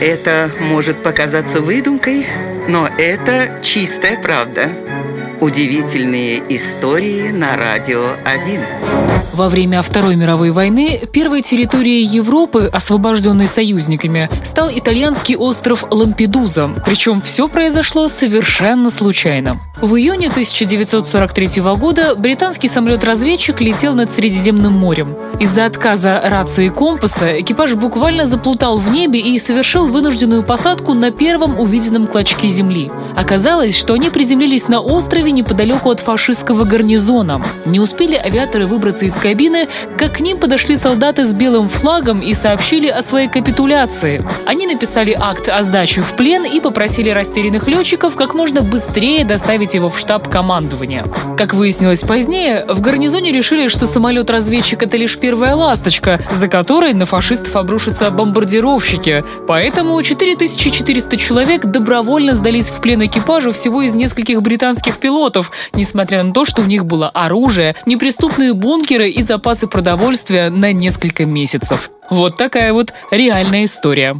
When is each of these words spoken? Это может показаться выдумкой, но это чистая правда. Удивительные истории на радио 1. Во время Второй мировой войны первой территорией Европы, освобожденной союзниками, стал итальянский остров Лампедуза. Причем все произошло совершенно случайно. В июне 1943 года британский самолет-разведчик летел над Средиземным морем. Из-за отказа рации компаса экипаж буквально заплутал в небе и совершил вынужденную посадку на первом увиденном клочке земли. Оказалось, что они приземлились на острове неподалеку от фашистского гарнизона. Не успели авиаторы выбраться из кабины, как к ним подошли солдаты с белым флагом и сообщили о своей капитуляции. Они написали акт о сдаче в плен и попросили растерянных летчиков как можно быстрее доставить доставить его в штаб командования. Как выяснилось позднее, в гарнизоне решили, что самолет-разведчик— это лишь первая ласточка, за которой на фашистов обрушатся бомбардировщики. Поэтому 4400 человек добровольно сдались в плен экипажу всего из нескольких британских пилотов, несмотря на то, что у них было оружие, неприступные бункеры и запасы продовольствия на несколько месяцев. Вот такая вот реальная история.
Это 0.00 0.48
может 0.60 1.02
показаться 1.02 1.60
выдумкой, 1.60 2.24
но 2.68 2.86
это 2.86 3.58
чистая 3.62 4.16
правда. 4.20 4.70
Удивительные 5.40 6.40
истории 6.48 7.30
на 7.30 7.56
радио 7.56 8.12
1. 8.24 8.60
Во 9.32 9.48
время 9.48 9.82
Второй 9.82 10.14
мировой 10.14 10.52
войны 10.52 11.00
первой 11.12 11.42
территорией 11.42 12.04
Европы, 12.04 12.68
освобожденной 12.72 13.48
союзниками, 13.48 14.30
стал 14.44 14.70
итальянский 14.70 15.34
остров 15.34 15.84
Лампедуза. 15.90 16.74
Причем 16.84 17.20
все 17.20 17.48
произошло 17.48 18.08
совершенно 18.08 18.90
случайно. 18.90 19.60
В 19.80 19.94
июне 19.94 20.26
1943 20.26 21.62
года 21.76 22.16
британский 22.16 22.66
самолет-разведчик 22.66 23.60
летел 23.60 23.94
над 23.94 24.10
Средиземным 24.10 24.72
морем. 24.72 25.16
Из-за 25.38 25.66
отказа 25.66 26.20
рации 26.24 26.68
компаса 26.68 27.40
экипаж 27.40 27.74
буквально 27.74 28.26
заплутал 28.26 28.78
в 28.78 28.92
небе 28.92 29.20
и 29.20 29.38
совершил 29.38 29.86
вынужденную 29.86 30.42
посадку 30.42 30.94
на 30.94 31.12
первом 31.12 31.60
увиденном 31.60 32.08
клочке 32.08 32.48
земли. 32.48 32.90
Оказалось, 33.16 33.78
что 33.78 33.94
они 33.94 34.10
приземлились 34.10 34.66
на 34.66 34.80
острове 34.80 35.30
неподалеку 35.30 35.90
от 35.90 36.00
фашистского 36.00 36.64
гарнизона. 36.64 37.40
Не 37.64 37.78
успели 37.78 38.16
авиаторы 38.16 38.66
выбраться 38.66 39.04
из 39.04 39.14
кабины, 39.14 39.68
как 39.96 40.14
к 40.14 40.20
ним 40.20 40.38
подошли 40.38 40.76
солдаты 40.76 41.24
с 41.24 41.32
белым 41.32 41.68
флагом 41.68 42.18
и 42.18 42.34
сообщили 42.34 42.88
о 42.88 43.00
своей 43.02 43.28
капитуляции. 43.28 44.26
Они 44.44 44.66
написали 44.66 45.16
акт 45.16 45.48
о 45.48 45.62
сдаче 45.62 46.02
в 46.02 46.14
плен 46.14 46.44
и 46.44 46.58
попросили 46.58 47.10
растерянных 47.10 47.68
летчиков 47.68 48.16
как 48.16 48.34
можно 48.34 48.60
быстрее 48.60 49.24
доставить 49.24 49.67
доставить 49.68 49.74
его 49.74 49.90
в 49.90 49.98
штаб 49.98 50.28
командования. 50.28 51.04
Как 51.36 51.54
выяснилось 51.54 52.00
позднее, 52.00 52.64
в 52.68 52.80
гарнизоне 52.80 53.32
решили, 53.32 53.68
что 53.68 53.86
самолет-разведчик— 53.86 54.82
это 54.82 54.96
лишь 54.96 55.18
первая 55.18 55.54
ласточка, 55.54 56.18
за 56.32 56.48
которой 56.48 56.94
на 56.94 57.06
фашистов 57.06 57.54
обрушатся 57.56 58.10
бомбардировщики. 58.10 59.22
Поэтому 59.46 60.02
4400 60.02 61.16
человек 61.16 61.66
добровольно 61.66 62.34
сдались 62.34 62.70
в 62.70 62.80
плен 62.80 63.04
экипажу 63.04 63.52
всего 63.52 63.82
из 63.82 63.94
нескольких 63.94 64.42
британских 64.42 64.98
пилотов, 64.98 65.50
несмотря 65.74 66.22
на 66.22 66.32
то, 66.32 66.44
что 66.44 66.62
у 66.62 66.66
них 66.66 66.84
было 66.84 67.10
оружие, 67.10 67.74
неприступные 67.86 68.54
бункеры 68.54 69.10
и 69.10 69.22
запасы 69.22 69.66
продовольствия 69.66 70.50
на 70.50 70.72
несколько 70.72 71.26
месяцев. 71.26 71.90
Вот 72.10 72.36
такая 72.36 72.72
вот 72.72 72.92
реальная 73.10 73.64
история. 73.64 74.16